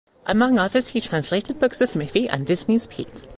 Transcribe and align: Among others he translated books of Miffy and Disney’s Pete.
Among 0.25 0.57
others 0.57 0.87
he 0.87 0.99
translated 0.99 1.59
books 1.59 1.79
of 1.79 1.91
Miffy 1.93 2.27
and 2.27 2.43
Disney’s 2.43 2.87
Pete. 2.87 3.21